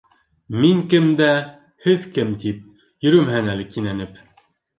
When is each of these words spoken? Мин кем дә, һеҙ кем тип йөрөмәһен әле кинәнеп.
Мин 0.61 0.79
кем 0.93 1.11
дә, 1.19 1.27
һеҙ 1.89 2.07
кем 2.15 2.33
тип 2.45 2.65
йөрөмәһен 3.09 3.53
әле 3.55 3.69
кинәнеп. 3.77 4.19